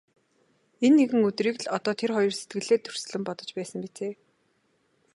Энэ 0.85 0.95
нэгэн 0.97 1.21
өдрийг 1.29 1.57
л 1.63 1.71
одоо 1.77 1.93
тэр 1.99 2.11
хоёр 2.15 2.33
сэтгэлдээ 2.37 2.79
дүрслэн 2.81 3.21
бодож 3.27 3.49
байсан 3.57 3.79
биз 3.83 3.97
ээ. 4.07 4.13